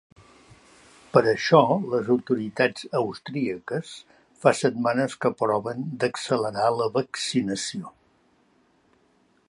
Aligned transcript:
Per 1.15 1.21
això, 1.31 1.59
les 1.91 2.07
autoritats 2.15 2.87
austríaques 3.01 3.93
fa 4.45 4.55
setmanes 4.61 5.17
que 5.25 5.31
proven 5.43 5.85
d’accelerar 6.05 6.73
la 6.81 6.89
vaccinació. 6.97 7.95